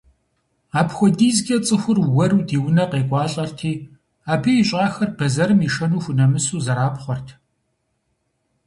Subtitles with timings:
[0.79, 3.73] АпхуэдизкӀэ цӀыхур уэру ди унэ къекӀуалӀэрти,
[4.31, 7.27] абы ищӀахэр, бэзэрым ишэну хунэмысу, зэрапхъуэрт.